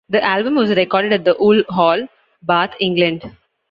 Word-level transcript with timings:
The 0.09 0.19
album 0.23 0.55
was 0.55 0.71
recorded 0.71 1.13
at 1.13 1.25
the 1.25 1.35
Wool 1.39 1.61
Hall, 1.69 2.07
Bath, 2.41 2.73
England. 2.79 3.23